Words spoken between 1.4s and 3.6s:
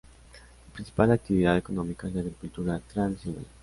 económica es la agricultura tradicional.